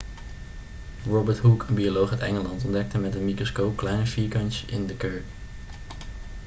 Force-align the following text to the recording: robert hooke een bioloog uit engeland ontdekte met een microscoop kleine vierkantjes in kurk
robert 1.05 1.37
hooke 1.37 1.65
een 1.67 1.73
bioloog 1.75 2.11
uit 2.11 2.19
engeland 2.19 2.63
ontdekte 2.65 2.97
met 2.97 3.15
een 3.15 3.25
microscoop 3.25 3.77
kleine 3.77 4.05
vierkantjes 4.05 4.69
in 4.69 4.97
kurk 4.97 5.23